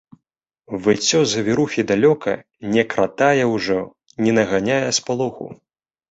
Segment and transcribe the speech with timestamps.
[0.83, 2.31] Выццё завірухі далёка,
[2.75, 3.77] не кратае ўжо,
[4.25, 5.45] не наганяе спалоху.